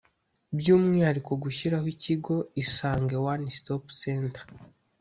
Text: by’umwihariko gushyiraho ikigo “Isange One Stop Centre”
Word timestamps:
by’umwihariko 0.57 1.31
gushyiraho 1.43 1.87
ikigo 1.95 2.35
“Isange 2.63 3.15
One 3.31 3.45
Stop 3.57 3.83
Centre” 4.01 4.43